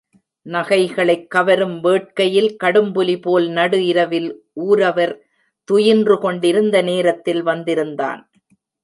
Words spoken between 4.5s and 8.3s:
ஊரவர் துயின்று கொண்டிருந்த நேரத்தில் வந்திருந்தான்.